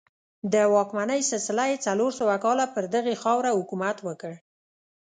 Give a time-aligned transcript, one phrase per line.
[0.53, 4.33] د واکمنۍ سلسله یې څلور سوه کاله پر دغې خاوره حکومت وکړ